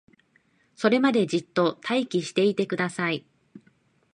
[0.75, 3.23] それまでじっと待機していてください